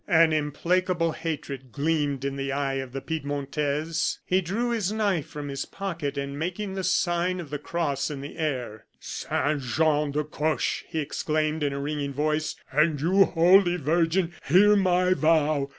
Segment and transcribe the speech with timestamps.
[0.07, 4.17] An implacable hatred gleamed in the eye of the Piedmontese.
[4.25, 8.19] He drew his knife from his pocket, and making the sign of the cross in
[8.21, 13.77] the air: "Saint Jean de Coche," he exclaimed, in a ringing voice, "and you, Holy
[13.77, 15.69] Virgin, hear my vow.